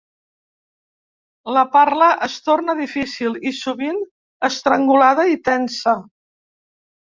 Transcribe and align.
La 1.57 1.63
parla 1.75 2.07
es 2.27 2.37
torna 2.47 2.75
difícil 2.79 3.37
i 3.51 3.53
sovint 3.59 4.01
estrangulada 4.51 5.27
i 5.35 5.39
tensa. 5.51 5.95